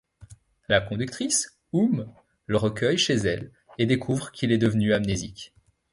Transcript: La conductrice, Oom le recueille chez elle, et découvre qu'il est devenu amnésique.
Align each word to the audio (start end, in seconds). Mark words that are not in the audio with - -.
La 0.67 0.81
conductrice, 0.81 1.59
Oom 1.73 2.11
le 2.47 2.57
recueille 2.57 2.97
chez 2.97 3.13
elle, 3.17 3.51
et 3.77 3.85
découvre 3.85 4.31
qu'il 4.31 4.51
est 4.51 4.57
devenu 4.57 4.95
amnésique. 4.95 5.53